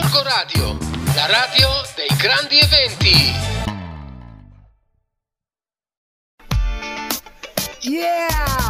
Gorgo 0.00 0.22
Radio, 0.22 0.78
la 1.16 1.26
radio 1.26 1.68
dei 1.96 2.16
grandi 2.16 2.56
eventi. 2.60 3.34
Yeah! 7.80 8.67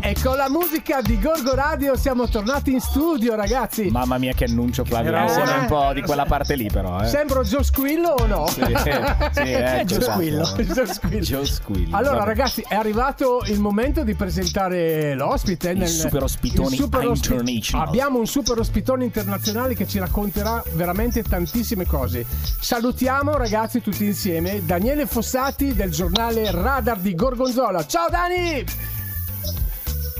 E 0.00 0.14
con 0.22 0.36
la 0.36 0.48
musica 0.48 1.00
di 1.00 1.18
Gorgo 1.20 1.54
Radio 1.54 1.96
siamo 1.96 2.28
tornati 2.28 2.70
in 2.70 2.80
studio, 2.80 3.34
ragazzi. 3.34 3.88
Mamma 3.90 4.18
mia, 4.18 4.32
che 4.34 4.44
annuncio, 4.44 4.84
Flavio. 4.84 5.10
Era- 5.10 5.26
Siamo 5.28 5.58
un 5.60 5.66
po' 5.66 5.92
di 5.92 6.02
quella 6.02 6.24
parte 6.26 6.54
lì, 6.54 6.68
però. 6.70 7.00
Eh. 7.00 7.06
Sembro 7.08 7.42
Joe 7.42 7.64
Squillo 7.64 8.10
o 8.10 8.26
no? 8.26 8.46
Sì, 8.46 8.62
sì, 8.62 8.88
ecco, 8.90 9.84
Joe 9.84 9.98
esatto. 9.98 10.12
Squillo. 10.12 10.44
Joe 10.44 10.86
Squillo. 10.86 11.20
Joe 11.20 11.44
Squillo. 11.46 11.96
Allora, 11.96 12.18
Vabbè. 12.18 12.26
ragazzi, 12.26 12.64
è 12.68 12.74
arrivato 12.76 13.42
il 13.46 13.58
momento 13.58 14.04
di 14.04 14.14
presentare 14.14 15.14
l'ospite. 15.14 15.70
Il 15.70 15.88
super 15.88 16.22
ospitone 16.22 16.68
il 16.68 16.74
super 16.74 17.06
ospi- 17.06 17.32
international. 17.32 17.88
Abbiamo 17.88 18.18
un 18.20 18.26
super 18.26 18.58
ospitone 18.60 19.04
internazionale 19.04 19.74
che 19.74 19.88
ci 19.88 19.98
racconterà 19.98 20.62
veramente 20.74 21.22
tantissime 21.24 21.84
cose. 21.84 22.24
Salutiamo, 22.60 23.36
ragazzi, 23.36 23.80
tutti 23.80 24.04
insieme 24.04 24.64
Daniele 24.64 25.06
Fossati 25.06 25.74
del 25.74 25.90
giornale 25.90 26.48
Radar 26.52 26.98
di 26.98 27.12
Gorgonzola. 27.14 27.84
Ciao, 27.86 28.08
Dani! 28.08 28.64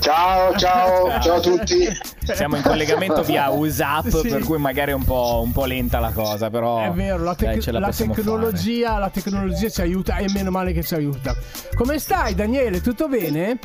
Ciao, 0.07 0.55
ciao, 0.57 1.21
ciao 1.21 1.35
a 1.35 1.41
tutti. 1.41 1.89
Siamo 2.33 2.55
in 2.55 2.63
collegamento 2.63 3.25
via 3.25 3.49
WhatsApp, 3.51 4.07
Sì. 4.07 4.29
per 4.29 4.45
cui 4.45 4.57
magari 4.57 4.93
è 4.93 4.95
un 4.95 5.03
po', 5.03 5.41
un 5.43 5.51
po' 5.51 5.65
lenta 5.65 5.99
la 5.99 6.13
cosa, 6.13 6.49
però. 6.49 6.81
È 6.85 6.93
vero, 6.93 7.25
la, 7.25 7.35
tec- 7.35 7.65
dai, 7.65 7.73
la 7.73 7.81
la 7.81 7.91
tecnologia, 7.91 8.99
la 8.99 9.11
tecnologia 9.11 9.69
ci 9.69 9.81
aiuta 9.81 10.19
e 10.19 10.31
meno 10.33 10.53
male 10.53 10.73
che 10.73 10.85
ci 10.85 10.95
aiuta. 10.95 11.35
Come 11.75 11.99
stai, 11.99 12.37
Daniele? 12.37 12.81
Tutto 12.81 13.09
bene? 13.09 13.59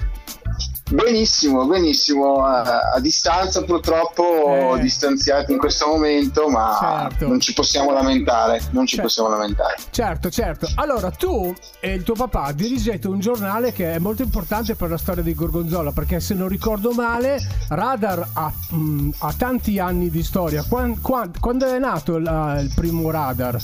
Benissimo, 0.93 1.65
benissimo. 1.67 2.43
A, 2.43 2.91
a 2.95 2.99
distanza 2.99 3.63
purtroppo 3.63 4.75
Eh. 4.75 4.79
distanziati 4.81 5.53
in 5.53 5.57
questo 5.57 5.87
momento, 5.87 6.49
ma 6.49 7.07
Certo. 7.09 7.27
non 7.27 7.39
ci 7.39 7.53
possiamo 7.53 7.91
lamentare, 7.93 8.61
non 8.71 8.85
ci 8.85 8.95
Certo. 8.95 9.03
possiamo 9.03 9.29
lamentare. 9.29 9.75
Certo, 9.89 10.29
certo. 10.29 10.67
Allora, 10.75 11.09
tu 11.11 11.53
e 11.79 11.93
il 11.93 12.03
tuo 12.03 12.15
papà 12.15 12.51
dirigete 12.51 13.07
un 13.07 13.19
giornale 13.19 13.71
che 13.71 13.93
è 13.93 13.99
molto 13.99 14.21
importante 14.21 14.75
per 14.75 14.89
la 14.89 14.97
storia 14.97 15.23
di 15.23 15.33
Gorgonzola, 15.33 15.91
perché 15.93 16.19
se 16.19 16.33
non 16.33 16.49
ricordo 16.49 16.91
male, 16.91 17.39
Radar 17.69 18.27
ha, 18.33 18.51
mh, 18.71 19.09
ha 19.19 19.33
tanti 19.37 19.79
anni 19.79 20.09
di 20.09 20.23
storia. 20.23 20.63
Quan- 20.67 20.99
quan- 20.99 21.31
quando 21.39 21.67
è 21.67 21.79
nato 21.79 22.17
la- 22.17 22.59
il 22.59 22.71
primo 22.75 23.09
Radar? 23.09 23.57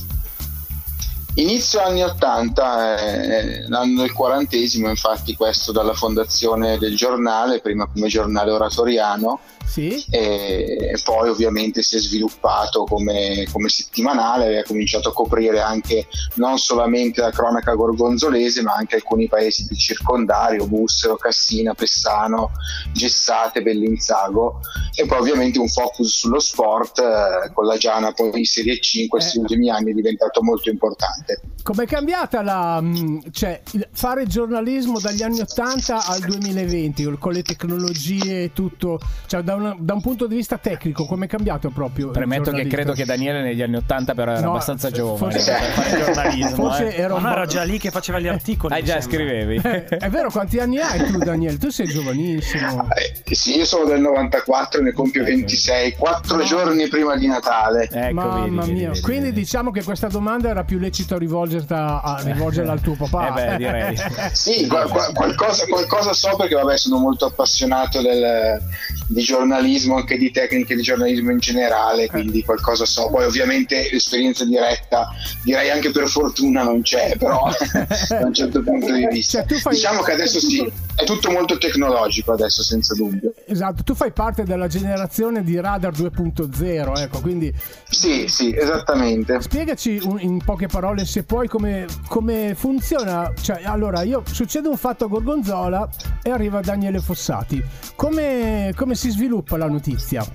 Inizio 1.39 1.79
anni 1.83 2.01
80, 2.03 2.97
eh, 2.97 3.67
l'anno 3.67 4.01
del 4.01 4.11
quarantesimo, 4.11 4.89
infatti 4.89 5.35
questo 5.35 5.71
dalla 5.71 5.93
fondazione 5.93 6.79
del 6.79 6.95
giornale, 6.95 7.59
prima 7.61 7.85
come 7.85 8.07
giornale 8.07 8.49
oratoriano, 8.49 9.39
Sì? 9.67 10.03
e, 10.09 10.99
poi 11.03 11.29
ovviamente 11.29 11.83
si 11.83 11.97
è 11.97 11.99
sviluppato 11.99 12.85
come, 12.85 13.47
come 13.51 13.69
settimanale, 13.69 14.45
aveva 14.45 14.63
cominciato 14.63 15.09
a 15.09 15.13
coprire 15.13 15.59
anche 15.59 16.07
non 16.35 16.57
solamente 16.57 17.21
la 17.21 17.29
cronaca 17.29 17.73
gorgonzolese 17.75 18.63
ma 18.63 18.73
anche 18.73 18.95
alcuni 18.95 19.27
paesi 19.27 19.67
del 19.67 19.77
circondario, 19.77 20.65
Bussero, 20.65 21.17
Cassina, 21.17 21.75
Pessano, 21.75 22.49
Gessate, 22.93 23.61
Bellinzago 23.61 24.59
e 24.95 25.05
poi 25.05 25.19
ovviamente 25.19 25.59
un 25.59 25.67
focus 25.67 26.17
sullo 26.17 26.39
sport 26.39 26.97
eh, 26.99 27.51
con 27.53 27.65
la 27.67 27.77
Giana 27.77 28.11
poi 28.13 28.39
in 28.39 28.45
Serie 28.45 28.79
C 28.79 28.95
in 28.95 29.07
questi 29.07 29.37
Eh. 29.37 29.41
ultimi 29.41 29.69
anni 29.69 29.91
è 29.91 29.93
diventato 29.93 30.41
molto 30.41 30.69
importante. 30.71 31.25
Com'è 31.63 31.85
cambiata 31.85 32.41
la. 32.41 32.79
mh, 32.79 33.23
cioè, 33.31 33.61
fare 33.91 34.25
giornalismo 34.25 34.99
dagli 34.99 35.21
anni 35.21 35.41
80 35.41 36.05
al 36.05 36.19
2020 36.21 37.17
con 37.19 37.33
le 37.33 37.41
tecnologie 37.41 38.43
e 38.43 38.53
tutto? 38.53 38.99
Cioè, 39.25 39.41
da, 39.41 39.55
una- 39.55 39.75
da 39.77 39.93
un 39.93 39.99
punto 40.01 40.27
di 40.27 40.35
vista 40.35 40.57
tecnico, 40.57 41.05
com'è 41.05 41.27
cambiato 41.27 41.69
proprio? 41.69 42.11
Premetto 42.11 42.51
che 42.51 42.65
credo 42.67 42.93
che 42.93 43.03
Daniele 43.03 43.41
negli 43.41 43.61
anni 43.61 43.75
80 43.75 44.13
però 44.13 44.31
era 44.31 44.39
No, 44.39 44.51
abbastanza 44.51 44.89
giovane 44.91 45.17
forse- 45.17 45.51
per 45.51 45.69
fare 45.71 46.03
giornalismo. 46.05 46.55
Forse 46.55 46.95
eh. 46.95 47.01
era 47.01 47.15
un 47.15 47.25
era 47.25 47.45
già 47.45 47.63
lì 47.63 47.77
che 47.79 47.91
faceva 47.91 48.19
gli 48.19 48.27
articoli. 48.27 48.73
Ah, 48.73 48.81
già 48.81 49.01
sembra. 49.01 49.19
scrivevi. 49.19 49.55
Eh, 49.67 49.85
È 49.97 50.09
vero, 50.09 50.29
quanti 50.31 50.59
anni 50.59 50.77
hai 50.79 51.03
tu, 51.11 51.17
Daniele? 51.17 51.57
Tu 51.57 51.69
sei 51.69 51.87
giovanissimo. 51.87 52.87
Eh, 53.25 53.35
sì, 53.35 53.57
io 53.57 53.65
sono 53.65 53.83
del 53.85 53.99
94, 53.99 54.81
ne 54.81 54.93
compio 54.93 55.23
26, 55.25 55.95
quattro 55.97 56.37
No. 56.37 56.43
giorni 56.43 56.87
prima 56.87 57.17
di 57.17 57.27
Natale. 57.27 57.89
Ecco, 57.91 58.13
Mamma 58.13 58.43
vedi, 58.43 58.55
vedi, 58.55 58.71
mia, 58.71 58.87
vedi, 58.89 59.01
quindi 59.01 59.33
diciamo 59.33 59.71
che 59.71 59.83
questa 59.83 60.07
domanda 60.07 60.47
era 60.49 60.63
più 60.63 60.79
lecito 61.17 61.19
rivolgerla, 61.19 62.01
a, 62.01 62.21
rivolgerla 62.23 62.71
al 62.71 62.81
tuo 62.81 62.95
papà. 63.07 63.27
Eh 63.29 63.31
beh, 63.31 63.57
direi. 63.57 63.95
Sì, 64.33 64.67
qual- 64.67 64.89
qual- 64.89 65.13
qualcosa, 65.13 65.65
qualcosa 65.65 66.13
so 66.13 66.35
perché 66.35 66.55
vabbè 66.55 66.77
sono 66.77 66.97
molto 66.97 67.25
appassionato 67.25 68.01
del- 68.01 68.61
di 69.07 69.21
giornalismo, 69.21 69.95
anche 69.95 70.17
di 70.17 70.31
tecniche 70.31 70.75
di 70.75 70.81
giornalismo 70.81 71.31
in 71.31 71.39
generale, 71.39 72.07
quindi 72.07 72.43
qualcosa 72.43 72.85
so. 72.85 73.09
Poi 73.09 73.25
ovviamente 73.25 73.87
l'esperienza 73.91 74.45
diretta, 74.45 75.07
direi 75.43 75.69
anche 75.69 75.91
per 75.91 76.07
fortuna 76.07 76.63
non 76.63 76.81
c'è, 76.81 77.15
però 77.17 77.49
da 78.09 78.25
un 78.25 78.33
certo 78.33 78.61
punto 78.61 78.91
di 78.93 79.07
vista. 79.07 79.45
Cioè, 79.45 79.57
fai- 79.59 79.73
Diciamo 79.73 80.01
che 80.01 80.11
adesso 80.11 80.39
sì, 80.39 80.69
è 80.97 81.03
tutto 81.05 81.29
molto 81.29 81.59
tecnologico 81.59 82.31
adesso 82.31 82.63
senza 82.63 82.95
dubbio. 82.95 83.31
Esatto, 83.45 83.83
tu 83.83 83.93
fai 83.93 84.11
parte 84.11 84.43
della 84.43 84.65
generazione 84.67 85.43
di 85.43 85.59
Radar 85.59 85.93
2.0, 85.93 86.99
ecco, 86.99 87.21
quindi 87.21 87.53
Sì, 87.87 88.27
sì, 88.27 88.55
esattamente. 88.55 89.39
spiegaci 89.39 90.01
in 90.19 90.41
poche 90.43 90.65
parole 90.65 91.05
se 91.05 91.21
puoi 91.21 91.47
come, 91.47 91.85
come 92.07 92.55
funziona. 92.55 93.31
Cioè, 93.39 93.61
allora, 93.63 94.01
io 94.01 94.23
succede 94.25 94.67
un 94.67 94.77
fatto 94.77 95.05
a 95.05 95.07
Gorgonzola 95.07 95.87
e 96.23 96.31
arriva 96.31 96.61
Daniele 96.61 96.99
Fossati. 96.99 97.63
Come, 97.95 98.73
come 98.75 98.95
si 98.95 99.11
sviluppa 99.11 99.55
la 99.55 99.67
notizia? 99.67 100.25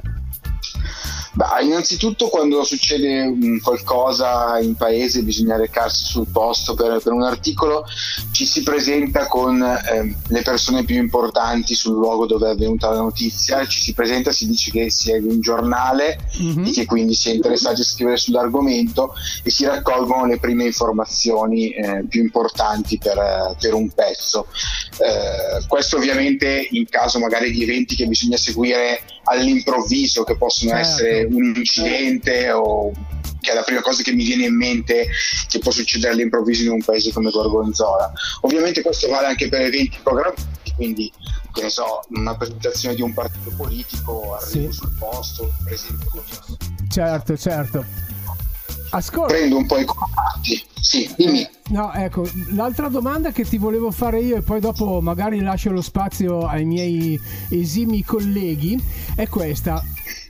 Bah, 1.35 1.61
innanzitutto 1.61 2.29
quando 2.29 2.63
succede 2.63 3.35
qualcosa 3.63 4.59
in 4.59 4.75
paese 4.75 5.23
bisogna 5.23 5.57
recarsi 5.57 6.05
sul 6.05 6.27
posto 6.31 6.75
per, 6.75 7.01
per 7.03 7.13
un 7.13 7.23
articolo, 7.23 7.85
ci 8.33 8.45
si 8.47 8.63
presenta 8.63 9.27
con 9.27 9.63
ehm, 9.63 10.17
le 10.29 10.43
persone 10.43 10.85
più 10.85 10.97
importanti 10.97 11.75
sul 11.75 11.95
luogo 11.95 12.27
dove 12.27 12.49
è 12.49 12.51
avvenuta 12.53 12.91
la 12.91 13.01
notizia, 13.01 13.67
ci 13.67 13.81
si 13.81 13.95
presenta, 13.95 14.31
si 14.31 14.47
dice 14.47 14.71
che 14.71 14.91
si 14.91 15.13
è 15.13 15.19
di 15.21 15.29
un 15.29 15.41
giornale 15.41 16.19
Mhm. 16.39 16.67
e 16.67 16.71
che 16.73 16.85
quindi 16.87 17.15
si 17.15 17.31
è 17.31 17.33
interessati 17.33 17.81
a 17.81 17.85
scrivere 17.85 18.17
sull'argomento 18.17 19.15
e 19.43 19.51
si 19.51 19.65
raccolgono 19.65 20.27
le 20.27 20.39
prime 20.39 20.65
informazioni 20.65 21.71
eh, 21.71 22.05
più 22.09 22.23
importanti 22.23 22.99
per, 22.99 23.17
eh, 23.19 23.57
per 23.61 23.75
un 23.75 23.89
pezzo. 23.91 24.47
Eh, 24.99 25.67
questo 25.67 25.97
ovviamente 25.97 26.69
in 26.71 26.87
caso 26.89 27.19
magari 27.19 27.51
di 27.51 27.63
eventi 27.63 27.95
che 27.97 28.07
bisogna 28.07 28.37
seguire 28.37 29.03
all'improvviso, 29.25 30.25
che 30.25 30.37
possono 30.37 30.71
Certo. 30.73 30.89
essere 30.89 31.25
un 31.31 31.53
incidente 31.57 32.51
o 32.53 32.91
che 33.41 33.51
è 33.51 33.55
la 33.55 33.63
prima 33.63 33.81
cosa 33.81 34.03
che 34.05 34.13
mi 34.13 34.23
viene 34.25 34.45
in 34.45 34.57
mente 34.57 35.09
che 35.49 35.59
può 35.59 35.73
succedere 35.73 36.13
all'improvviso 36.13 36.63
in 36.63 36.71
un 36.71 36.83
paese 36.83 37.13
come 37.13 37.31
Gorgonzola. 37.31 38.13
Ovviamente 38.43 38.83
questo 38.83 39.09
vale 39.09 39.27
anche 39.27 39.49
per 39.49 39.63
eventi 39.63 39.99
programmati, 40.01 40.43
quindi 40.77 41.13
che 41.53 41.63
ne 41.63 41.69
so, 41.69 42.03
una 42.11 42.37
presentazione 42.37 42.95
di 42.95 43.03
un 43.03 43.13
partito 43.13 43.53
politico, 43.57 44.35
arrivo 44.37 44.71
Sì. 44.71 44.73
sul 44.73 44.93
posto, 44.99 45.53
presento 45.65 46.25
Certo, 46.89 47.37
certo. 47.37 47.85
Ascolta. 48.91 49.33
prendo 49.35 49.57
un 49.57 49.67
po' 49.67 49.79
i 49.79 49.85
contatti. 49.85 50.65
Sì, 50.83 51.09
dimmi. 51.17 51.49
No, 51.69 51.93
ecco, 51.93 52.29
l'altra 52.51 52.89
domanda 52.89 53.31
che 53.31 53.45
ti 53.45 53.57
volevo 53.57 53.93
fare 53.93 54.21
io 54.21 54.37
e 54.37 54.43
poi 54.43 54.59
dopo 54.59 55.01
magari 55.01 55.41
lascio 55.41 55.71
lo 55.71 55.81
spazio 55.81 56.45
ai 56.45 56.65
miei 56.65 57.19
esimi 57.51 58.03
colleghi 58.03 58.83
è 59.15 59.29
questa. 59.29 59.81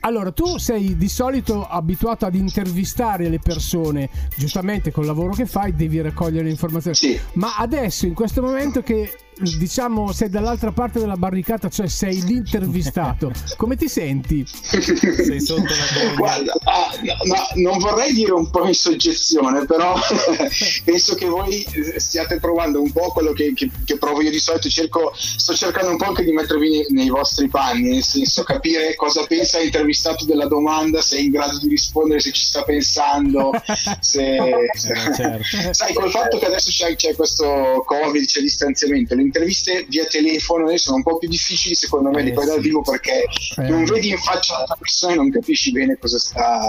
Allora, 0.01 0.31
tu 0.31 0.57
sei 0.59 0.95
di 0.95 1.09
solito 1.09 1.65
abituato 1.65 2.25
ad 2.25 2.35
intervistare 2.35 3.29
le 3.29 3.39
persone, 3.39 4.09
giustamente 4.37 4.91
col 4.91 5.05
lavoro 5.05 5.33
che 5.33 5.47
fai 5.47 5.73
devi 5.75 5.99
raccogliere 6.01 6.43
le 6.43 6.51
informazioni. 6.51 6.95
Sì. 6.95 7.19
Ma 7.33 7.55
adesso, 7.57 8.05
in 8.05 8.13
questo 8.13 8.41
momento 8.41 8.81
che 8.81 9.11
diciamo 9.39 10.11
sei 10.11 10.29
dall'altra 10.29 10.71
parte 10.71 10.99
della 10.99 11.15
barricata, 11.15 11.69
cioè 11.69 11.87
sei 11.87 12.21
l'intervistato, 12.21 13.31
come 13.57 13.75
ti 13.75 13.87
senti? 13.87 14.45
Sei 14.45 15.39
sotto 15.39 15.63
la. 15.63 16.15
Guarda, 16.15 16.53
ah, 16.63 16.91
no, 17.01 17.33
no, 17.33 17.69
non 17.69 17.79
vorrei 17.79 18.13
dire 18.13 18.33
un 18.33 18.49
po' 18.49 18.67
in 18.67 18.73
soggezione, 18.73 19.65
però 19.65 19.95
penso 20.83 21.15
che 21.15 21.25
voi 21.25 21.65
stiate 21.97 22.39
provando 22.39 22.81
un 22.81 22.91
po' 22.91 23.11
quello 23.11 23.33
che, 23.33 23.53
che- 23.53 23.69
che 23.85 23.97
provo 23.97 24.21
io 24.21 24.31
di 24.31 24.39
solito. 24.39 24.69
Cerco, 24.69 25.11
sto 25.15 25.53
cercando 25.53 25.91
un 25.91 25.97
po' 25.97 26.05
anche 26.05 26.23
di 26.23 26.31
mettervi 26.31 26.69
nei, 26.69 26.85
nei 26.89 27.09
vostri 27.09 27.47
panni, 27.49 27.89
nel 27.89 28.03
senso 28.03 28.43
capire 28.43 28.95
cosa 28.95 29.25
pensa 29.25 29.59
l'intervistato 29.59 30.25
della 30.25 30.47
domanda, 30.47 31.01
se 31.01 31.17
è 31.17 31.19
in 31.19 31.31
grado 31.31 31.57
di 31.59 31.67
rispondere, 31.67 32.19
se 32.19 32.31
ci 32.31 32.43
sta 32.43 32.63
pensando, 32.63 33.51
se, 33.99 34.37
certo. 34.79 35.39
sai, 35.71 35.93
col 35.93 36.09
fatto 36.11 36.37
che 36.39 36.45
adesso 36.45 36.69
c'è, 36.71 36.95
c'è 36.95 37.15
questo 37.15 37.83
Covid, 37.85 38.25
c'è 38.25 38.41
distanziamento, 38.41 39.15
le 39.15 39.21
interviste 39.21 39.85
via 39.89 40.05
telefono 40.05 40.75
sono 40.77 40.97
un 40.97 41.03
po' 41.03 41.17
più 41.17 41.29
difficili 41.29 41.75
secondo 41.75 42.09
me 42.09 42.23
di 42.23 42.29
Eh, 42.29 42.33
quelle 42.33 42.49
dal 42.49 42.61
sì. 42.61 42.67
vivo 42.67 42.81
perché 42.81 43.23
Eh. 43.57 43.67
non 43.69 43.83
vedi 43.85 44.09
in 44.09 44.17
faccia 44.17 44.63
la 44.67 44.75
persona 44.77 45.13
e 45.13 45.15
non 45.15 45.29
capisci 45.29 45.71
bene 45.71 45.97
cosa 45.99 46.17
sta, 46.19 46.59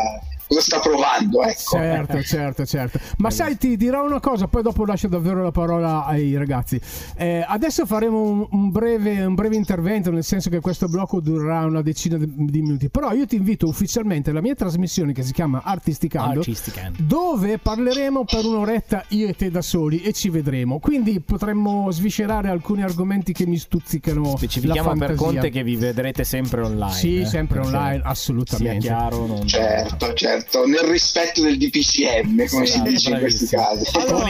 cosa 0.46 0.60
sta 0.60 0.78
provando. 0.80 1.42
Ecco. 1.42 1.76
Certo, 1.76 2.22
certo, 2.22 2.66
certo. 2.66 2.98
Ma 3.18 3.30
sai, 3.30 3.56
ti 3.56 3.76
dirò 3.76 4.04
una 4.04 4.20
cosa, 4.20 4.46
poi 4.48 4.62
dopo 4.62 4.84
lascio 4.84 5.08
davvero 5.08 5.42
la 5.42 5.50
parola 5.50 6.04
ai 6.04 6.36
ragazzi. 6.36 6.80
Eh, 7.16 7.44
adesso 7.46 7.86
faremo 7.86 8.22
un, 8.22 8.46
un 8.50 8.70
breve, 8.70 9.24
un 9.24 9.34
breve 9.34 9.56
intervento, 9.56 10.10
nel 10.10 10.24
senso 10.24 10.50
che 10.50 10.60
questo 10.60 10.86
blocco 10.88 11.20
durerà 11.20 11.64
una 11.64 11.82
decina 11.82 12.16
di, 12.16 12.30
di 12.34 12.62
minuti. 12.62 12.88
Però 12.88 13.12
io 13.12 13.26
ti 13.26 13.36
invito 13.36 13.66
ufficialmente 13.66 14.30
alla 14.30 14.40
mia 14.40 14.54
trasmissione 14.54 15.12
che 15.12 15.22
si 15.22 15.32
chiama 15.32 15.62
Artisticando, 15.64 16.40
Artisticando. 16.40 16.98
dove 17.02 17.58
parleremo 17.58 18.24
per 18.24 18.44
un'oretta 18.44 19.04
io 19.08 19.28
e 19.28 19.34
te 19.34 19.50
da 19.50 19.62
soli 19.62 20.02
e 20.02 20.12
ci 20.12 20.28
vedremo. 20.30 20.78
Quindi 20.78 21.20
potremmo 21.20 21.90
sviscerare 21.90 22.48
alcuni 22.48 22.82
argomenti 22.82 23.32
che 23.32 23.46
mi 23.46 23.56
stuzzicano. 23.56 24.36
Specifichiamo 24.36 24.88
la 24.90 24.94
per 24.96 25.06
fantasia. 25.08 25.26
conte 25.32 25.50
che 25.50 25.62
vi 25.62 25.76
vedrete 25.76 26.24
sempre 26.24 26.62
online. 26.62 26.92
Sì, 26.92 27.20
eh, 27.20 27.26
sempre 27.26 27.60
online, 27.60 28.02
assolutamente. 28.04 28.80
Sia 28.80 28.96
chiaro, 28.96 29.26
non... 29.26 29.46
Certo, 29.46 30.12
certo, 30.14 30.33
nel 30.66 30.80
rispetto 30.90 31.42
del 31.42 31.56
DPCM, 31.58 32.46
come 32.48 32.66
Sì, 32.66 32.72
si 32.72 32.82
dice 32.82 33.10
in 33.10 33.18
questi 33.18 33.46
bravissimo. 33.46 33.62
casi. 33.62 33.96
Allora, 33.98 34.24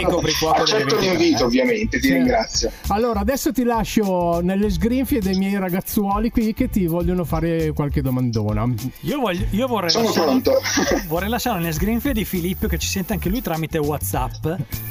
Accetto 0.55 0.97
23, 0.97 1.11
l'invito, 1.11 1.43
eh. 1.43 1.45
ovviamente, 1.45 1.99
ti 2.01 2.07
Sì. 2.09 2.13
ringrazio. 2.15 2.71
Allora, 2.89 3.21
adesso 3.21 3.53
ti 3.53 3.63
lascio 3.63 4.41
nelle 4.43 4.71
sgrinfie 4.71 5.21
dei 5.21 5.37
miei 5.37 5.59
ragazzuoli 5.59 6.31
qui 6.31 6.53
che 6.55 6.69
ti 6.71 6.87
vogliono 6.87 7.25
fare 7.25 7.73
qualche 7.73 8.03
domandona. 8.03 8.67
Io, 9.03 9.21
voglio- 9.21 9.47
io 9.51 9.67
vorrei, 9.67 9.91
Sono 9.91 10.05
lasciare, 10.07 10.27
pronto. 10.27 10.61
vorrei 11.09 11.29
lasciare 11.29 11.59
nelle 11.61 11.73
sgrinfie 11.73 12.13
di 12.13 12.25
Filippo 12.25 12.67
che 12.67 12.79
ci 12.79 12.89
sente 12.89 13.13
anche 13.13 13.29
lui 13.29 13.43
tramite 13.43 13.79
Whatsapp. 13.79 14.47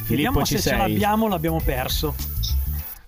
Vediamo 0.07 0.43
ci 0.43 0.55
se 0.57 0.61
ce 0.61 0.69
sei? 0.69 0.77
l'abbiamo 0.77 1.25
o 1.25 1.27
l'abbiamo 1.29 1.61
perso. 1.63 2.13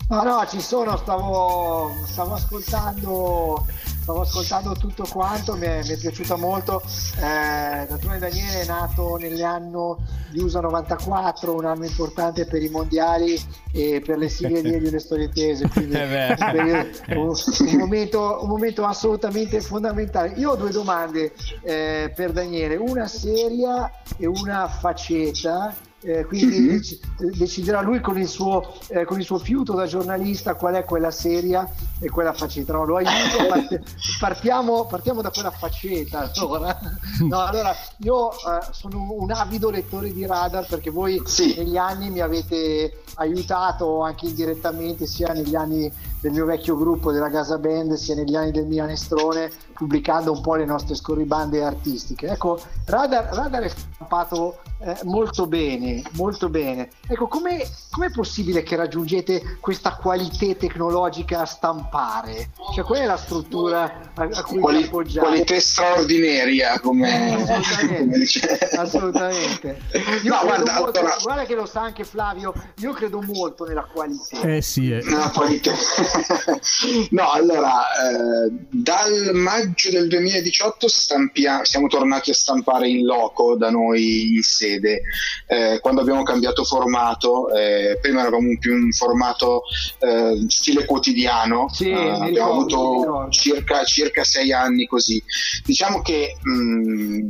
No, 0.07 0.21
no, 0.21 0.45
ci 0.47 0.61
sono, 0.61 0.97
stavo, 0.97 1.91
stavo 2.05 2.33
ascoltando. 2.35 3.65
Stavo 4.05 4.21
ascoltando 4.21 4.73
tutto 4.73 5.03
quanto, 5.09 5.55
mi 5.55 5.65
è, 5.65 5.81
mi 5.81 5.89
è 5.89 5.97
piaciuta 5.97 6.35
molto. 6.35 6.79
Eh, 7.17 7.87
D'altronde 7.87 8.19
Daniele 8.19 8.61
è 8.61 8.65
nato 8.67 9.17
nell'anno 9.17 9.97
di 10.29 10.41
USA 10.41 10.59
94, 10.59 11.55
un 11.55 11.65
anno 11.65 11.85
importante 11.85 12.45
per 12.45 12.61
i 12.61 12.69
mondiali 12.69 13.35
e 13.71 14.03
per 14.05 14.19
le 14.19 14.29
sigle 14.29 14.61
di 14.61 14.69
e 14.75 14.99
storie 14.99 15.29
tese, 15.29 15.67
quindi 15.73 15.95
Eh 15.95 17.15
un- 17.15 17.29
un 17.35 17.77
momento, 17.79 18.37
un 18.43 18.47
momento 18.47 18.85
assolutamente 18.85 19.59
fondamentale. 19.59 20.33
Io 20.35 20.51
ho 20.51 20.55
due 20.55 20.69
domande 20.69 21.33
eh, 21.63 22.13
per 22.15 22.31
Daniele, 22.31 22.75
una 22.75 23.07
seria 23.07 23.91
e 24.17 24.27
una 24.27 24.67
faceta. 24.67 25.73
Eh, 26.05 26.25
quindi 26.25 26.59
Mhm. 26.59 26.67
dec- 26.69 27.35
deciderà 27.37 27.81
lui 27.81 27.99
con 27.99 28.17
il, 28.19 28.27
suo, 28.27 28.73
eh, 28.89 29.05
con 29.05 29.19
il 29.19 29.25
suo 29.25 29.39
fiuto 29.39 29.73
da 29.73 29.85
giornalista 29.87 30.53
qual 30.55 30.75
è 30.75 30.83
quella 30.83 31.09
seria 31.11 31.67
e 31.99 32.09
quella 32.09 32.31
faceta. 32.33 32.73
No, 32.73 32.85
lo 32.85 32.97
aiuto, 32.97 33.09
part- 33.49 33.79
partiamo, 34.19 34.85
partiamo 34.85 35.21
da 35.21 35.31
quella 35.31 35.51
faceta. 35.51 36.29
Allora, 36.35 36.77
no, 37.21 37.39
allora 37.39 37.75
io 37.99 38.31
eh, 38.31 38.35
sono 38.71 39.13
un 39.17 39.31
avido 39.31 39.69
lettore 39.69 40.13
di 40.13 40.25
radar 40.25 40.67
perché 40.67 40.89
voi 40.91 41.21
Sì. 41.25 41.55
negli 41.57 41.77
anni 41.77 42.09
mi 42.09 42.19
avete 42.21 43.01
aiutato 43.15 44.01
anche 44.01 44.27
indirettamente 44.27 45.05
sia 45.07 45.31
negli 45.33 45.55
anni 45.55 45.91
del 46.19 46.31
mio 46.31 46.45
vecchio 46.45 46.75
gruppo 46.77 47.11
della 47.11 47.29
Gaza 47.29 47.57
Band 47.57 47.93
sia 47.93 48.15
negli 48.15 48.35
anni 48.35 48.51
del 48.51 48.65
Milanestrone 48.65 49.49
pubblicando 49.73 50.31
un 50.31 50.41
po' 50.41 50.55
le 50.55 50.65
nostre 50.65 50.95
scorribande 50.95 51.63
artistiche 51.63 52.27
ecco 52.27 52.59
Radar, 52.85 53.25
Radar 53.33 53.63
è 53.63 53.69
stampato 53.69 54.57
eh, 54.79 54.97
molto 55.03 55.45
bene 55.47 55.94
molto 56.11 56.49
bene 56.49 56.89
ecco 57.07 57.27
come 57.27 57.61
è 57.61 58.11
possibile 58.13 58.63
che 58.63 58.75
raggiungete 58.75 59.57
questa 59.59 59.95
qualità 59.95 60.53
tecnologica 60.55 61.41
a 61.41 61.45
stampare 61.45 62.49
cioè 62.73 62.83
qual 62.83 62.99
è 62.99 63.05
la 63.05 63.17
struttura 63.17 64.11
a, 64.15 64.23
a 64.31 64.43
cui 64.43 64.55
vi 64.57 64.61
Quali- 64.61 64.83
appoggiate 64.83 65.27
qualità 65.27 65.59
straordinaria, 65.59 66.79
come, 66.79 67.29
eh, 67.47 67.51
assolutamente, 67.51 67.97
come 68.05 68.17
dice. 68.17 68.57
assolutamente. 68.75 69.81
Io 70.23 70.33
No, 70.33 70.39
guarda, 70.43 70.79
molto- 70.79 70.99
allora- 70.99 71.17
guarda 71.21 71.45
che 71.45 71.55
lo 71.55 71.65
sa 71.65 71.81
anche 71.81 72.03
Flavio, 72.03 72.53
io 72.77 72.93
credo 72.93 73.21
molto 73.21 73.65
nella 73.65 73.83
qualità. 73.83 74.41
Eh 74.41 74.61
sì, 74.61 74.91
eh. 74.91 75.01
No, 75.03 75.29
qualità. 75.33 75.71
no, 77.11 77.31
allora, 77.31 77.71
eh, 77.93 78.51
dal 78.69 79.31
maggio 79.33 79.89
del 79.91 80.07
2018 80.07 80.87
stampia- 80.87 81.63
siamo 81.63 81.87
tornati 81.87 82.31
a 82.31 82.33
stampare 82.33 82.87
in 82.89 83.05
loco 83.05 83.55
da 83.55 83.69
noi 83.69 84.35
in 84.35 84.41
sede. 84.43 85.01
Eh, 85.47 85.79
quando 85.85 86.01
abbiamo 86.01 86.23
cambiato 86.23 86.63
formato, 86.63 87.47
eh, 87.53 87.99
prima 88.01 88.21
eravamo 88.21 88.57
più 88.57 88.73
un 88.73 88.91
formato 88.91 89.61
eh, 89.99 90.43
stile 90.47 90.83
quotidiano, 90.83 91.69
Sì, 91.71 91.91
eh, 91.91 91.93
abbiamo 91.93 92.25
ricordo, 92.63 93.03
avuto 93.13 93.29
circa, 93.29 93.83
circa 93.83 94.23
sei 94.23 94.51
anni 94.51 94.87
così. 94.87 95.21
Diciamo 95.63 96.01
che 96.01 96.37
mh, 96.41 97.27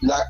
la- 0.00 0.28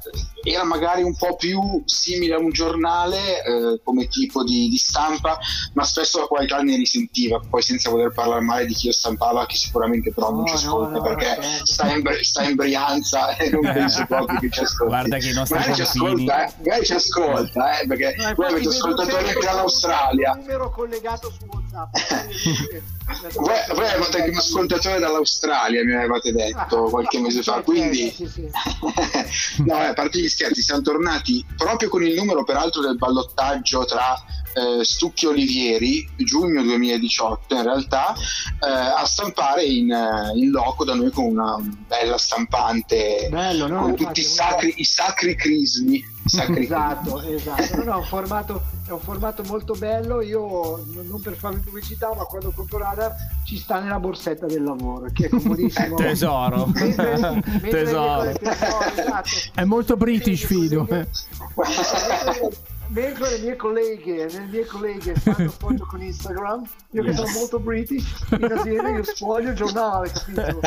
era 0.52 0.64
magari 0.64 1.02
un 1.02 1.14
po' 1.16 1.36
più 1.36 1.82
simile 1.84 2.34
a 2.34 2.38
un 2.38 2.50
giornale 2.50 3.42
eh, 3.42 3.80
come 3.82 4.08
tipo 4.08 4.42
di, 4.44 4.68
di 4.68 4.78
stampa, 4.78 5.38
ma 5.74 5.84
spesso 5.84 6.20
la 6.20 6.26
qualità 6.26 6.60
ne 6.62 6.76
risentiva, 6.76 7.40
poi 7.48 7.62
senza 7.62 7.90
voler 7.90 8.12
parlare 8.12 8.40
male 8.42 8.66
di 8.66 8.74
chi 8.74 8.86
lo 8.86 8.92
stampava, 8.92 9.46
che 9.46 9.56
sicuramente 9.56 10.12
però 10.12 10.30
non 10.30 10.44
No, 10.46 10.56
ci 10.56 10.64
no, 10.64 10.70
ascolta 10.70 10.98
no, 10.98 11.02
perché 11.02 11.24
certo. 11.24 11.66
sta, 11.66 11.92
in, 11.92 12.02
sta 12.20 12.42
in 12.44 12.54
Brianza 12.54 13.36
e 13.36 13.50
non 13.50 13.60
penso 13.72 14.04
proprio 14.06 14.38
che 14.38 14.50
ci 14.50 14.60
ascolti. 14.60 14.92
Guarda 14.92 15.18
che 15.18 15.28
i 15.28 15.32
nostri 15.32 15.58
magari 15.58 15.74
ci 15.74 15.82
ascolta, 15.82 16.46
eh, 16.46 16.52
magari 16.58 16.84
ci 16.84 16.92
ascolta, 16.92 17.78
eh, 17.78 17.86
perché 17.86 18.14
No, 18.16 18.34
voi 18.34 18.46
avete 18.46 18.68
ascoltatori 18.68 19.10
sempre 19.10 19.32
anche 19.34 19.46
dall'Australia. 19.46 20.32
Un 20.32 20.38
numero 20.38 20.70
collegato 20.70 21.32
su 21.36 21.46
WhatsApp. 21.46 21.94
Voi, 23.34 23.54
voi 23.72 23.86
avete 23.86 24.16
anche 24.18 24.30
un 24.30 24.36
ascoltatore 24.36 24.98
dall'Australia, 24.98 25.84
mi 25.84 25.94
avevate 25.94 26.32
detto 26.32 26.88
qualche 26.90 27.20
mese 27.20 27.40
fa, 27.40 27.62
quindi 27.62 28.12
no, 29.64 29.80
eh, 29.80 29.86
a 29.86 29.92
parte 29.94 30.18
gli 30.18 30.28
scherzi, 30.36 30.60
siamo 30.60 30.82
tornati 30.82 31.42
proprio 31.56 31.88
con 31.88 32.02
il 32.04 32.12
numero 32.14 32.44
peraltro 32.44 32.82
del 32.82 32.96
ballottaggio 32.96 33.86
tra 33.86 34.14
eh, 34.52 34.84
Stucchi 34.84 35.24
e 35.24 35.28
Olivieri, 35.28 36.08
giugno 36.16 36.62
2018 36.62 37.54
in 37.54 37.62
realtà, 37.62 38.14
eh, 38.14 38.68
a 38.68 39.04
stampare 39.06 39.64
in, 39.64 39.90
eh, 39.90 40.32
in 40.38 40.50
loco 40.50 40.84
da 40.84 40.94
noi 40.94 41.10
con 41.10 41.24
una 41.24 41.56
bella 41.58 42.18
stampante, 42.18 43.28
Bello, 43.30 43.66
no? 43.66 43.80
con 43.80 43.90
Infatti, 43.90 44.04
tutti 44.04 44.20
i 44.20 44.24
un- 44.24 44.30
sacri, 44.30 44.74
i 44.76 44.84
sacri 44.84 45.36
crismi. 45.36 46.04
sacri 46.26 46.64
Esatto, 46.64 47.22
esatto. 47.22 47.76
No, 47.76 47.84
no, 47.84 47.98
un 47.98 48.04
formato, 48.04 48.62
è 48.86 48.90
un 48.92 49.00
formato 49.00 49.42
molto 49.44 49.74
bello. 49.74 50.20
Io 50.22 50.84
non 51.02 51.20
per 51.20 51.34
farmi 51.34 51.60
pubblicità, 51.60 52.12
ma 52.14 52.24
quando 52.24 52.52
compro 52.52 52.78
Radar 52.78 53.14
ci 53.44 53.58
sta 53.58 53.80
nella 53.80 53.98
borsetta 53.98 54.46
del 54.46 54.62
lavoro, 54.62 55.08
che 55.12 55.26
è 55.26 55.28
comodissimo. 55.28 55.96
Tesoro. 55.98 56.66
Mentre- 56.74 57.18
mentre 57.18 57.60
Tesoro. 57.70 58.32
tesoro, 58.32 58.84
esatto. 58.96 59.28
È 59.54 59.64
molto 59.64 59.96
british, 59.96 60.44
Fido. 60.46 60.86
Eh. 62.88 62.92
Mentre 62.92 63.30
le 63.30 63.38
mie 63.38 63.56
colleghe, 63.56 64.28
le 64.28 64.40
mie 64.50 64.64
colleghe 64.66 65.14
fanno 65.14 65.50
foto 65.58 65.86
con 65.86 66.02
Instagram, 66.02 66.64
io 66.90 67.02
che 67.02 67.14
sono 67.14 67.30
molto 67.30 67.58
british, 67.58 68.26
in 68.30 68.52
azienda 68.52 68.88
io 68.90 69.04
sfoglio 69.04 69.50
il 69.50 69.56
giornale, 69.56 70.10
capito? 70.10 70.60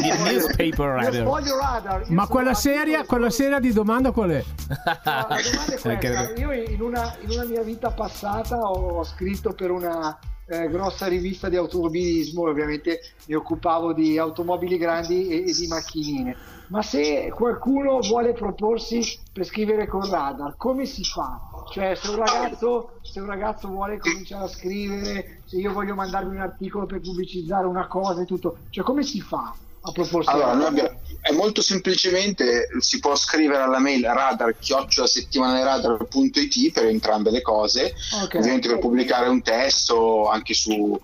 Io 0.00 0.14
il 0.14 0.20
newspaper 0.20 0.78
io 0.78 0.94
radar. 0.94 1.14
sfoglio 1.14 1.58
radar. 1.58 2.00
Io 2.08 2.14
Ma 2.14 2.26
quella 2.26 2.50
attivo 2.50 2.74
seria, 2.74 3.02
e 3.02 3.06
quella 3.06 3.30
seria 3.30 3.58
di 3.58 3.72
domanda 3.72 4.10
qual 4.10 4.30
è? 4.30 4.44
No, 4.68 4.74
la 5.04 5.40
domanda 5.42 5.74
è 5.74 5.80
questa. 5.80 6.32
Io 6.36 6.52
in 6.52 6.80
una, 6.80 7.16
in 7.20 7.30
una 7.30 7.44
mia 7.44 7.62
vita 7.62 7.90
passata 7.90 8.58
ho 8.58 9.02
scritto 9.04 9.52
per 9.52 9.70
una 9.70 10.16
eh, 10.46 10.68
grossa 10.68 11.06
rivista 11.06 11.48
di 11.48 11.56
automobilismo, 11.56 12.48
ovviamente 12.48 13.00
mi 13.26 13.34
occupavo 13.34 13.92
di 13.92 14.18
automobili 14.18 14.76
grandi 14.76 15.28
e, 15.28 15.48
e 15.48 15.52
di 15.52 15.66
macchinine. 15.66 16.36
Ma 16.68 16.82
se 16.82 17.30
qualcuno 17.34 18.00
vuole 18.00 18.32
proporsi 18.32 19.02
per 19.32 19.44
scrivere 19.44 19.86
con 19.86 20.08
radar, 20.08 20.56
come 20.56 20.86
si 20.86 21.04
fa? 21.04 21.38
Cioè, 21.70 21.94
se 21.94 22.08
un 22.10 22.16
ragazzo, 22.16 22.98
se 23.02 23.20
un 23.20 23.26
ragazzo 23.26 23.68
vuole 23.68 23.98
cominciare 23.98 24.44
a 24.44 24.48
scrivere, 24.48 25.42
se 25.44 25.56
io 25.56 25.72
voglio 25.72 25.94
mandarmi 25.94 26.36
un 26.36 26.40
articolo 26.42 26.86
per 26.86 27.00
pubblicizzare 27.00 27.66
una 27.66 27.86
cosa 27.86 28.22
e 28.22 28.24
tutto, 28.24 28.58
cioè 28.70 28.84
come 28.84 29.02
si 29.02 29.20
fa 29.20 29.54
a 29.80 29.92
proporsi? 29.92 30.30
Allora, 30.30 30.54
noi 30.54 30.66
abbiamo- 30.66 31.00
è 31.24 31.32
molto 31.32 31.62
semplicemente 31.62 32.68
si 32.80 33.00
può 33.00 33.16
scrivere 33.16 33.62
alla 33.62 33.78
mail 33.78 34.04
radar 34.04 34.54
settimanaleradar.it 34.60 36.70
per 36.70 36.84
entrambe 36.84 37.30
le 37.30 37.40
cose, 37.40 37.94
Ok. 38.22 38.34
ovviamente 38.34 38.68
per 38.68 38.78
pubblicare 38.78 39.28
un 39.28 39.40
testo 39.40 40.28
anche 40.28 40.52
su, 40.52 41.00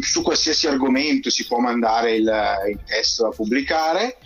su 0.00 0.22
qualsiasi 0.22 0.68
argomento 0.68 1.28
si 1.28 1.44
può 1.44 1.58
mandare 1.58 2.14
il, 2.14 2.32
il 2.70 2.78
testo 2.86 3.24
da 3.24 3.30
pubblicare 3.30 4.18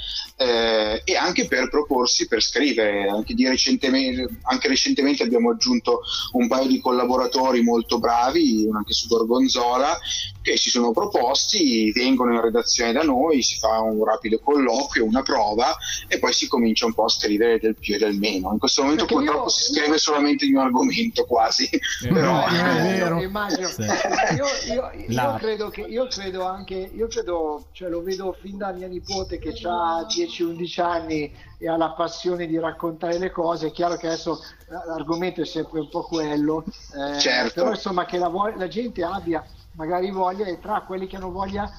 eh, 0.43 1.03
e 1.05 1.17
anche 1.17 1.47
per 1.47 1.69
proporsi 1.69 2.27
per 2.27 2.43
scrivere. 2.43 3.09
Anche, 3.09 3.35
di 3.35 3.47
recentemente, 3.49 4.27
anche 4.43 4.69
recentemente 4.69 5.23
abbiamo 5.23 5.51
aggiunto 5.51 6.01
un 6.33 6.49
paio 6.49 6.67
di 6.67 6.81
collaboratori 6.81 7.63
molto 7.63 7.99
bravi, 7.99 8.69
anche 8.75 8.93
su 8.93 9.09
Gorgonzola, 9.09 9.99
che 10.43 10.57
si 10.57 10.71
sono 10.71 10.91
proposti, 10.93 11.93
vengono 11.93 12.33
in 12.35 12.41
redazione 12.41 12.93
da 12.93 13.03
noi, 13.03 13.43
si 13.43 13.57
fa 13.59 13.81
un 13.81 14.05
rapido 14.05 14.41
colloquio, 14.41 15.05
una 15.05 15.23
prova 15.23 15.77
e 16.09 16.19
poi 16.19 16.33
si 16.33 16.49
comincia 16.49 16.87
un 16.87 16.95
po' 16.95 17.05
a 17.05 17.09
scrivere 17.09 17.59
del 17.59 17.77
più 17.77 17.95
e 17.95 17.99
del 17.99 18.15
meno. 18.17 18.51
In 18.53 18.59
questo 18.59 18.83
momento 18.83 19.05
Perché 19.05 19.21
purtroppo 19.23 19.45
io- 19.45 19.51
si 19.51 19.73
scrive 19.73 19.99
solamente 19.99 20.47
di 20.47 20.53
un 20.55 20.61
argomento 20.61 21.25
quasi, 21.25 21.69
però 22.13 22.45
Eh, 22.49 23.23
immagino. 23.25 23.69
Sì. 23.69 23.83
Io, 23.83 24.47
io- 24.75 24.91
io 24.97 25.05
La- 25.09 25.37
credo 25.39 25.69
che 25.69 25.83
io 25.83 26.07
credo 26.09 26.45
anche 26.45 26.91
io 26.95 27.07
credo 27.07 27.67
cioè 27.73 27.89
lo 27.89 28.03
vedo 28.03 28.37
fin 28.41 28.57
da 28.57 28.73
mia 28.73 28.87
nipote 28.87 29.39
che 29.39 29.53
ha 29.65 30.05
10 30.13 30.32
10-11 30.33 30.81
anni 30.81 31.33
e 31.59 31.69
ha 31.69 31.77
la 31.77 31.93
passione 31.93 32.47
di 32.47 32.59
raccontare 32.59 33.19
le 33.19 33.31
cose, 33.31 33.69
è 33.69 33.73
chiaro 33.73 33.97
che 33.97 34.07
adesso 34.07 34.41
l'argomento 34.87 35.43
è 35.43 35.47
sempre 35.47 35.81
un 35.81 35.89
po' 35.89 36.03
quello, 36.03 36.65
eh, 36.67 37.19
Certo. 37.19 37.55
però 37.55 37.71
insomma 37.71 38.05
che 38.07 38.19
la, 38.19 38.29
vo- 38.29 38.55
la 38.57 38.69
gente 38.69 39.05
abbia 39.05 39.45
magari 39.73 40.11
voglia 40.11 40.47
e 40.47 40.59
tra 40.59 40.83
quelli 40.83 41.07
che 41.07 41.17
hanno 41.17 41.31
voglia 41.31 41.71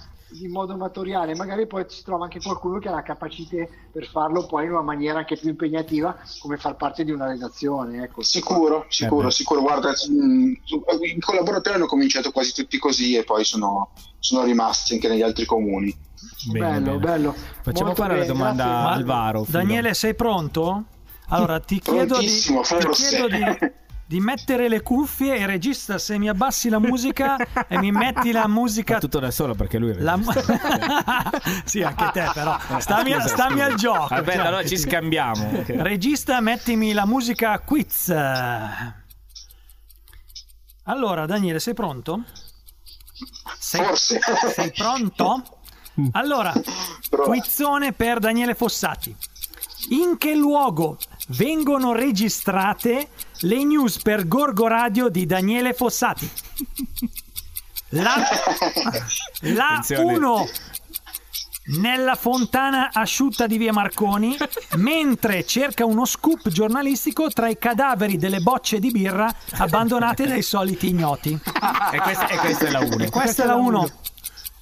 in 0.42 0.50
modo 0.50 0.74
amatoriale, 0.74 1.36
magari 1.36 1.68
poi 1.68 1.86
si 1.88 2.02
trova 2.02 2.24
anche 2.24 2.42
qualcuno 2.42 2.80
che 2.80 2.88
ha 2.88 2.92
la 2.92 3.04
capacità 3.04 3.68
per 3.92 4.08
farlo 4.08 4.48
poi 4.48 4.66
in 4.66 4.72
una 4.72 4.82
maniera 4.82 5.20
anche 5.20 5.38
più 5.38 5.50
impegnativa, 5.50 6.18
come 6.40 6.58
far 6.58 6.76
parte 6.76 7.04
di 7.04 7.12
una 7.12 7.28
redazione. 7.28 8.04
Ecco. 8.04 8.24
Sicuro, 8.24 8.86
sicuro, 8.90 9.28
beh. 9.28 9.32
sicuro. 9.32 9.62
Guarda, 9.62 9.94
su- 9.94 10.12
i 10.12 11.20
collaboratori 11.20 11.76
hanno 11.76 11.86
cominciato 11.86 12.32
quasi 12.32 12.52
tutti 12.52 12.80
così 12.80 13.16
e 13.16 13.24
poi 13.24 13.44
sono, 13.44 13.92
sono 14.18 14.44
rimasti 14.44 14.94
anche 14.96 15.08
negli 15.08 15.22
altri 15.22 15.46
comuni. 15.46 15.96
Bene, 16.52 16.60
bello, 16.80 16.86
bene. 16.86 17.00
bello. 17.00 17.36
Facciamo 17.62 17.88
Molto 17.88 18.02
fare 18.02 18.14
la 18.16 18.22
bene, 18.22 18.34
domanda 18.34 18.64
grazie. 18.64 18.80
a 18.80 18.84
Ma- 18.84 18.92
Alvaro. 18.92 19.44
Filo. 19.44 19.58
Daniele, 19.58 19.94
sei 19.94 20.16
pronto? 20.16 20.84
Allora 21.30 21.60
ti 21.60 21.80
chiedo, 21.80 22.20
di, 22.20 22.28
ti 22.28 22.90
chiedo 22.92 23.28
di, 23.28 23.44
di 24.06 24.20
mettere 24.20 24.68
le 24.68 24.82
cuffie 24.84 25.38
e 25.38 25.46
regista 25.46 25.98
se 25.98 26.18
mi 26.20 26.28
abbassi 26.30 26.70
la 26.70 26.78
musica 26.80 27.38
e 27.68 27.80
mi 27.80 27.92
metti 27.92 28.32
la 28.32 28.48
musica 28.48 28.96
Fa 28.96 29.00
tutto 29.00 29.20
da 29.20 29.32
solo 29.32 29.56
perché 29.56 29.78
lui 29.80 29.96
La 30.00 30.18
mu- 30.18 30.30
sì, 31.66 31.82
anche 31.82 32.10
te, 32.12 32.30
però. 32.34 32.58
Stammi, 32.78 33.14
Scusa, 33.14 33.28
stammi 33.30 33.52
scusa. 33.54 33.66
al 33.66 33.76
gioco. 33.76 34.08
Vabbè, 34.16 34.34
cioè. 34.34 34.46
allora 34.46 34.66
ci 34.66 34.78
scambiamo. 34.78 35.64
Regista, 35.66 36.40
mettimi 36.42 36.92
la 36.94 37.06
musica 37.06 37.58
quiz. 37.60 38.14
Allora, 40.86 41.26
Daniele, 41.26 41.60
sei 41.60 41.74
pronto? 41.74 42.24
Sei, 43.58 43.84
Forse. 43.86 44.20
sei 44.54 44.72
pronto? 44.72 45.60
Allora, 46.14 46.54
Prova. 47.10 47.30
quizzone 47.30 47.94
per 47.94 48.20
Daniele 48.20 48.56
Fossati. 48.56 49.16
In 49.90 50.18
che 50.18 50.34
luogo 50.34 50.98
vengono 51.30 51.94
registrate 51.94 53.10
le 53.42 53.64
news 53.64 54.02
per 54.02 54.28
Gorgo 54.28 54.68
Radio 54.68 55.10
di 55.10 55.26
Daniele 55.26 55.74
Fossati? 55.74 56.30
La, 57.90 58.16
la 59.42 59.68
Attenzione. 59.68 60.16
1 60.16 60.50
nella 61.66 62.16
fontana 62.16 62.90
asciutta 62.92 63.48
di 63.48 63.58
via 63.58 63.72
Marconi 63.72 64.36
mentre 64.76 65.46
cerca 65.46 65.86
uno 65.86 66.04
scoop 66.04 66.50
giornalistico 66.50 67.30
tra 67.30 67.48
i 67.48 67.58
cadaveri 67.58 68.18
delle 68.18 68.42
bocce 68.42 68.80
di 68.80 68.92
birra 68.92 69.34
abbandonate 69.60 70.28
dai 70.28 70.42
soliti 70.42 70.90
ignoti. 70.90 71.32
e, 71.92 72.00
questa, 72.00 72.28
e 72.28 72.38
questa 72.38 72.66
è 72.66 72.70
la 72.70 72.80
1. 72.80 73.10
Questa 73.10 73.44
è 73.44 73.46
la 73.46 73.56
1. 73.56 73.90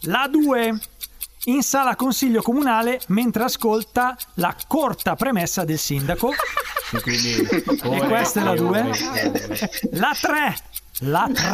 La 0.02 0.28
2 0.30 0.80
in 1.46 1.64
sala 1.64 1.96
consiglio 1.96 2.42
comunale 2.42 3.00
mentre 3.08 3.44
ascolta 3.44 4.16
la 4.36 4.56
corta 4.68 5.16
premessa 5.16 5.64
del 5.64 5.80
sindaco. 5.80 6.34
Quindi, 7.02 7.36
E 7.36 8.00
questa 8.08 8.42
è 8.42 8.44
la 8.44 8.56
2. 8.56 8.92
La 9.92 10.16
3. 10.20 10.56
La 11.04 11.30
3. 11.34 11.50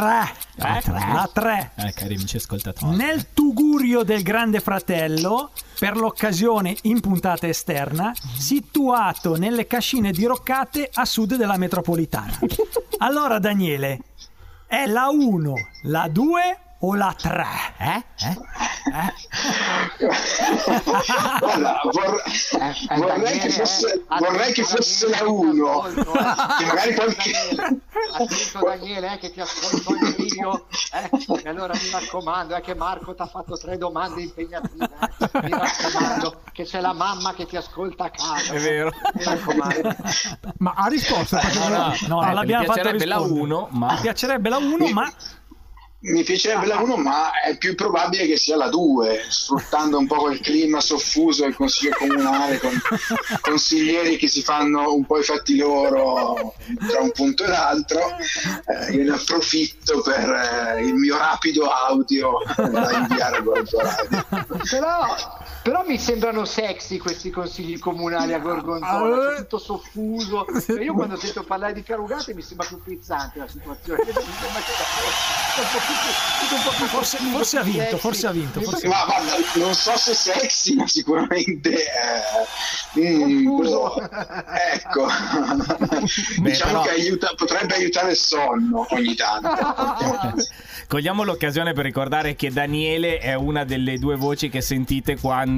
La 0.55 0.81
3. 0.83 0.91
La 0.91 1.29
3. 1.31 1.71
Eh, 1.75 1.93
cari 1.93 2.15
amici 2.15 2.35
ascoltatori. 2.35 2.97
Nel 2.97 3.27
tugurio 3.33 4.03
del 4.03 4.23
Grande 4.23 4.59
Fratello, 4.59 5.51
per 5.79 5.95
l'occasione 5.95 6.75
in 6.83 6.99
puntata 6.99 7.47
esterna, 7.47 8.13
situato 8.37 9.37
nelle 9.37 9.67
cascine 9.67 10.11
diroccate 10.11 10.89
a 10.91 11.05
sud 11.05 11.35
della 11.35 11.57
metropolitana. 11.57 12.39
Allora, 12.99 13.37
Daniele, 13.37 13.99
è 14.65 14.87
la 14.87 15.09
1, 15.09 15.53
la 15.83 16.09
2 16.11 16.59
o 16.79 16.95
la 16.95 17.13
3? 17.17 17.45
Eh? 17.77 18.03
Eh? 18.27 19.13
Guarda, 21.39 21.79
vor- 21.91 22.23
Eh, 22.59 22.75
eh, 22.89 22.95
vorrei, 22.97 23.19
Daniele, 23.19 23.39
che 23.39 23.49
fosse, 23.51 23.93
eh, 23.93 24.17
vorrei 24.19 24.53
che 24.53 24.63
fosse 24.63 25.09
la 25.09 25.17
Daniele, 25.17 25.61
1. 25.61 25.81
ti 25.93 25.99
ascolto, 25.99 26.13
eh. 26.13 26.23
Che 26.57 26.65
magari 26.65 26.93
qualche... 26.95 27.31
Daniele, 27.31 27.81
attento 28.13 28.59
Daniele 28.65 29.13
eh, 29.13 29.17
che 29.17 29.31
ti 29.31 29.41
ascolto 29.41 29.89
anch'io 29.91 30.65
eh. 30.93 31.09
e 31.43 31.49
allora 31.49 31.73
mi 31.73 31.89
raccomando 31.91 32.55
è 32.55 32.61
che 32.61 32.73
Marco 32.75 33.13
ti 33.13 33.21
ha 33.21 33.25
fatto 33.27 33.57
tre 33.57 33.77
domande 33.77 34.21
impegnative 34.21 34.85
eh. 34.85 35.39
mi 35.43 35.49
raccomando 35.49 36.41
che 36.53 36.63
c'è 36.63 36.79
la 36.79 36.93
mamma 36.93 37.33
che 37.33 37.45
ti 37.45 37.57
ascolta 37.57 38.05
a 38.05 38.09
casa 38.11 38.53
È 38.53 38.59
vero. 38.59 38.91
mi 39.13 39.23
raccomando 39.23 39.95
Ma 40.59 40.73
ha 40.75 40.87
risposto 40.87 41.35
No, 41.37 41.67
no, 41.69 41.93
no, 42.07 42.21
non 42.21 42.33
l'abbiamo 42.33 42.63
fatto 42.65 42.81
piacerebbe 42.81 43.05
la 43.05 43.15
rispondere. 43.17 43.45
1, 43.45 43.67
ma 43.71 43.93
Mi 43.93 43.99
piacerebbe 43.99 44.49
la 44.49 44.57
1, 44.57 44.87
ma 44.89 45.11
Mi 45.99 46.23
piacerebbe 46.23 46.67
la 46.67 46.79
1, 46.79 46.95
ma 46.97 47.31
è 47.41 47.57
più 47.57 47.73
probabile 47.73 48.27
che 48.27 48.37
sia 48.37 48.55
la 48.55 48.69
2, 48.69 49.25
sfruttando 49.29 49.97
un 49.97 50.05
po' 50.05 50.17
quel 50.17 50.39
clima 50.39 50.79
soffuso 50.79 51.41
del 51.43 51.55
consiglio 51.55 51.95
comunale 51.97 52.59
con 52.59 52.79
consiglieri 53.41 54.15
che 54.15 54.27
si 54.27 54.43
fanno 54.43 54.93
un 54.93 55.05
po' 55.05 55.17
i 55.17 55.23
fatti 55.23 55.57
loro 55.57 56.53
tra 56.87 57.01
un 57.01 57.11
punto 57.11 57.45
e 57.45 57.47
l'altro. 57.47 57.99
Eh, 58.09 58.91
io 58.93 59.03
ne 59.03 59.15
approfitto 59.15 60.01
per 60.01 60.29
eh, 60.77 60.85
il 60.85 60.93
mio 60.93 61.17
rapido 61.17 61.67
audio 61.67 62.43
da 62.55 62.91
inviare 62.91 63.37
a 63.37 63.41
Gorgo 63.41 63.79
Radio. 63.79 64.25
però, 64.69 65.15
però 65.67 65.83
mi 65.85 65.97
sembrano 65.99 66.45
sexy 66.45 66.97
questi 66.97 67.29
consigli 67.29 67.77
comunali 67.77 68.31
a 68.31 68.39
Gorgonzola 68.39 69.33
c'è 69.33 69.41
tutto 69.41 69.57
soffuso. 69.57 70.45
E 70.77 70.83
io 70.83 70.93
quando 70.93 71.17
sento 71.17 71.43
parlare 71.43 71.73
di 71.73 71.83
carugate 71.83 72.33
mi 72.33 72.41
sembra 72.41 72.65
più 72.67 72.79
frizzante 72.81 73.39
la 73.39 73.47
situazione. 73.49 74.01
Mi 74.05 74.13
sembra 74.13 74.59
che 74.61 74.71
Forse- 76.87 77.17
forse 77.17 77.57
ha 77.57 77.63
vinto, 77.63 77.97
forse 77.97 78.27
ha 78.27 78.31
vinto, 78.31 78.61
forse- 78.61 78.87
Ma 78.87 79.03
guarda, 79.05 79.33
non 79.55 79.73
so 79.73 79.97
se 79.97 80.13
sexy, 80.13 80.75
ma 80.75 80.87
sicuramente 80.87 81.71
eh, 82.95 82.99
mm, 82.99 83.43
Confuso. 83.45 83.79
boh, 83.79 84.09
ecco, 84.73 85.05
Beh, 86.41 86.49
diciamo 86.49 86.71
però- 86.71 86.83
che 86.83 86.89
aiuta- 86.91 87.33
potrebbe 87.35 87.73
aiutare 87.75 88.11
il 88.11 88.17
sonno 88.17 88.85
ogni 88.89 89.15
tanto. 89.15 89.49
cogliamo 90.87 91.23
l'occasione 91.23 91.73
per 91.73 91.83
ricordare 91.85 92.35
che 92.35 92.51
Daniele 92.51 93.17
è 93.17 93.33
una 93.33 93.65
delle 93.65 93.97
due 93.97 94.15
voci 94.15 94.49
che 94.49 94.61
sentite 94.61 95.17
quando 95.19 95.56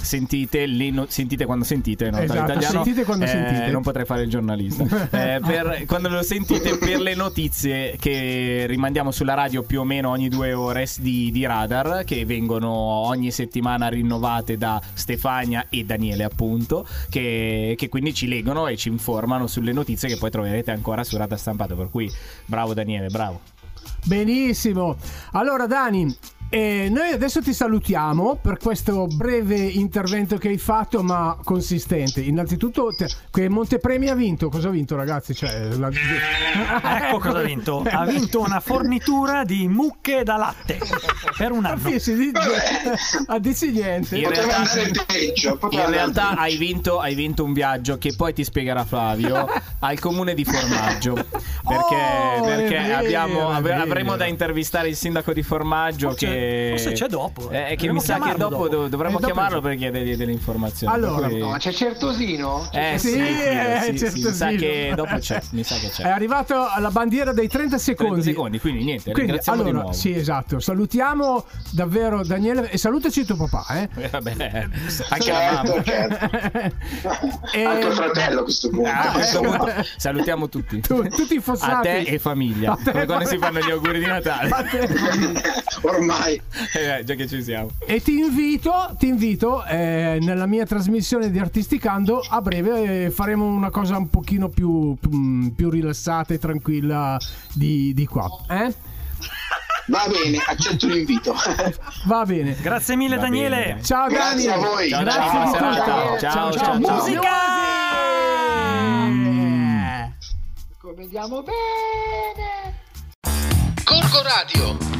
sentite, 0.00 0.66
le 0.66 0.90
no- 0.90 1.06
sentite 1.08 1.44
quando 1.46 1.64
sentite, 1.64 2.10
no? 2.10 2.18
Esatto, 2.18 2.40
Dall'italiano, 2.40 2.84
sentite 2.84 3.04
quando 3.04 3.24
eh, 3.24 3.28
sentite. 3.28 3.70
Non 3.70 3.82
potrei 3.82 4.04
fare 4.04 4.22
il 4.22 4.30
giornalista. 4.30 4.84
Eh, 5.18 5.40
per- 5.44 5.84
quando 5.86 6.08
lo 6.08 6.22
sentite 6.22 6.76
per 6.76 7.00
le 7.00 7.14
notizie 7.14 7.96
che 7.98 8.66
rimandiamo 8.68 9.10
sulla 9.10 9.34
radio 9.34 9.62
più 9.62 9.80
o 9.80 9.84
meno 9.84 10.10
ogni 10.10 10.28
due 10.28 10.52
ore 10.52 10.86
di, 11.00 11.30
di 11.30 11.46
radar, 11.46 12.04
che 12.04 12.24
vengono 12.24 12.68
ogni 12.68 13.30
settimana 13.30 13.88
rinnovate 13.88 14.56
da 14.58 14.80
Stefania 14.94 15.66
e 15.68 15.84
Daniele, 15.84 16.24
appunto, 16.24 16.86
che, 17.08 17.74
che 17.76 17.88
quindi 17.88 18.12
ci 18.14 18.28
leggono 18.28 18.66
e 18.68 18.76
ci 18.76 18.88
informano 18.88 19.46
sulle 19.46 19.72
notizie 19.72 20.08
che 20.08 20.16
poi 20.16 20.30
troverete 20.30 20.70
ancora 20.70 21.04
su 21.04 21.16
Radar 21.16 21.38
Stampato. 21.38 21.74
Per 21.74 21.88
cui 21.90 22.10
bravo 22.44 22.74
Daniele, 22.74 23.08
bravo. 23.08 23.40
Benissimo. 24.04 24.96
Allora, 25.32 25.66
Dani, 25.66 26.14
eh, 26.50 26.88
noi 26.90 27.10
adesso 27.12 27.42
ti 27.42 27.52
salutiamo 27.52 28.38
per 28.40 28.56
questo 28.58 29.06
breve 29.06 29.56
intervento 29.56 30.36
che 30.38 30.48
hai 30.48 30.58
fatto, 30.58 31.02
ma 31.02 31.36
consistente. 31.44 32.20
Innanzitutto, 32.20 32.88
te- 32.96 33.08
che 33.30 33.48
Montepremi 33.48 34.08
ha 34.08 34.14
vinto. 34.14 34.48
Cosa 34.48 34.68
ha 34.68 34.70
vinto, 34.70 34.96
ragazzi? 34.96 35.34
Cioè, 35.34 35.68
la- 35.74 35.90
ecco 37.06 37.18
cosa 37.18 37.38
ha 37.38 37.42
vinto. 37.42 37.82
Ha 37.88 38.04
vinto 38.06 38.40
una 38.40 38.60
fornitura 38.60 39.44
di 39.44 39.68
mucche 39.68 40.22
da 40.24 40.36
latte 40.36 40.78
per 41.36 41.52
un 41.52 41.64
anno. 41.66 41.88
Sì, 41.90 41.98
sì, 42.00 42.32
dici 43.40 43.70
niente. 43.70 44.16
In 44.18 44.28
realtà- 44.30 44.64
In 45.70 45.86
realtà 45.90 46.36
hai 46.36 46.56
vinto, 46.56 46.98
hai 46.98 47.14
vinto 47.14 47.44
un 47.44 47.52
viaggio 47.52 47.98
che 47.98 48.14
poi 48.16 48.32
ti 48.32 48.42
spiegherà 48.44 48.84
Flavio 48.84 49.46
al 49.80 49.98
comune 49.98 50.34
di 50.34 50.44
Formaggio. 50.44 51.12
Perché, 51.14 51.96
Oh, 52.38 52.42
perché 52.44 52.76
vero, 52.78 52.96
abbiamo- 52.96 53.48
avremo 53.50 54.16
da 54.16 54.24
intervistare 54.26 54.88
il 54.88 54.96
sindaco 54.96 55.32
di 55.32 55.42
Formaggio. 55.42 56.08
Forse- 56.10 56.26
che, 56.26 56.36
forse 56.70 56.92
c'è 56.92 57.06
dopo, 57.06 57.50
eh. 57.50 57.72
Eh, 57.72 57.76
che 57.76 57.92
mi 57.92 58.00
sa 58.00 58.18
che 58.18 58.34
dopo, 58.36 58.48
dopo. 58.56 58.68
dov- 58.68 58.88
dovremmo 58.88 59.18
Eh, 59.18 59.24
chiamarlo 59.24 59.60
per 59.60 59.76
chiedergli 59.76 60.14
delle 60.16 60.32
informazioni. 60.32 60.92
Allora, 60.92 61.28
cui- 61.28 61.38
no, 61.38 61.54
c'è 61.58 61.72
Certosino 61.72 62.68
Eh 62.72 62.96
sì, 62.98 63.08
Sì, 63.08 63.14
Filo, 63.18 63.42
eh, 63.42 63.80
sì, 63.82 63.98
sì, 63.98 64.04
mi 64.04 64.08
sa 64.08 64.48
Certosino. 64.48 64.58
che 64.60 64.92
dopo 64.94 65.16
c'è. 65.18 65.40
Mi 65.52 65.62
sa 65.64 65.74
che 65.76 65.88
c'è. 65.88 66.02
È 66.04 66.08
arrivato 66.08 66.66
alla 66.68 66.90
bandiera 66.90 67.32
dei 67.32 67.48
30 67.48 67.78
secondi. 67.78 68.12
30 68.20 68.30
secondi, 68.30 68.60
quindi 68.60 68.84
niente, 68.84 69.04
Quindi, 69.12 69.20
ringraziamo 69.22 69.62
di 69.62 69.68
allora, 69.68 69.82
nuovo. 69.84 69.96
sì, 69.96 70.14
esatto. 70.14 70.60
Salutiamo 70.60 71.44
davvero 71.72 72.24
Daniele 72.24 72.70
e 72.70 72.78
salutaci 72.78 73.24
tuo 73.24 73.36
papà, 73.48 73.66
eh. 73.80 73.88
Eh, 74.02 74.08
vabbè, 74.08 74.68
anche 75.10 75.32
la 75.32 75.38
mamma. 75.62 75.82
Certo, 75.82 75.82
certo. 75.84 76.76
E- 77.52 77.64
Anche 77.64 77.86
il 77.86 77.92
fratello 77.92 78.40
a 78.40 78.42
questo 78.44 78.68
punto. 78.70 78.88
Ah, 78.88 79.08
a 79.08 79.12
questo 79.12 79.42
Eh, 79.42 79.46
punto 79.46 79.72
salutiamo 79.96 80.48
tutti. 80.48 80.80
Tu- 80.80 81.08
tutti 81.08 81.34
i 81.34 81.40
fossati. 81.40 81.74
A 81.74 81.80
te 81.80 81.98
e 82.00 82.18
famiglia. 82.18 82.72
A 82.72 82.76
te 82.76 82.90
Come 82.92 83.06
quando 83.06 83.24
fa- 83.24 83.30
si 83.30 83.38
fanno 83.38 83.58
gli 83.60 83.70
auguri 83.70 83.98
di 83.98 84.06
Natale. 84.06 84.48
A 84.50 84.62
te. 86.28 86.42
Ormai. 86.78 86.98
Eh, 86.98 87.04
già 87.04 87.14
che 87.14 87.26
ci 87.26 87.42
siamo. 87.42 87.70
E 87.86 88.00
ti 88.00 88.18
invito, 88.18 88.94
ti 88.98 89.06
invito 89.08 89.64
eh, 89.64 90.18
nella 90.20 90.46
mia 90.46 90.64
trasmissione 90.66 91.30
di 91.30 91.38
Artisticando 91.38 92.20
a 92.28 92.40
breve 92.40 93.06
eh, 93.06 93.10
faremo 93.10 93.46
una 93.46 93.70
cosa 93.70 93.96
un 93.96 94.08
pochino 94.10 94.48
più, 94.48 94.96
più, 95.00 95.52
più 95.54 95.70
rilassata 95.70 96.34
e 96.34 96.38
tranquilla 96.38 97.16
di, 97.52 97.92
di 97.94 98.06
qua. 98.06 98.28
Eh? 98.48 98.74
Va 99.88 100.06
bene, 100.06 100.36
accetto 100.46 100.86
l'invito. 100.86 101.34
Va 102.04 102.24
bene. 102.26 102.54
Grazie 102.60 102.94
mille, 102.94 103.16
Va 103.16 103.22
Daniele. 103.22 103.56
bene. 103.64 103.82
Ciao 103.82 104.08
Dani. 104.08 104.42
Grazie 104.42 104.52
a 104.52 104.56
voi. 104.58 104.88
Ciao, 104.90 105.02
Grazie 105.02 105.20
ciao, 105.20 105.30
buona 105.30 105.50
tutto. 105.50 105.72
serata. 105.72 106.18
Ciao, 106.18 106.52
ciao, 106.52 106.80
ciao. 106.80 106.94
Musica! 106.94 107.30
Come 110.80 111.02
andiamo 111.02 111.42
bene. 111.42 112.76
Gorgo 113.84 114.22
Radio, 114.22 114.76